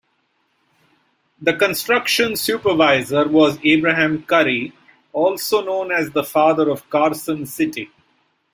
[1.39, 4.73] The construction supervisor was Abraham Curry,
[5.13, 7.91] also known as the Father of Carson City.